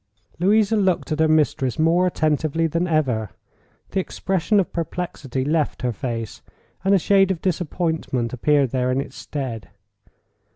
[0.39, 3.29] Louisa looked at her mistress more attentively than ever.
[3.91, 6.41] The expression of perplexity left her face,
[6.83, 9.69] and a shade of disappointment appeared there in its stead.